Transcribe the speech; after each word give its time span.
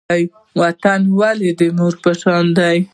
وطن 0.61 1.01
ولې 1.19 1.49
د 1.59 1.61
مور 1.77 1.93
په 2.03 2.11
شان 2.21 2.45
دی؟ 2.57 2.77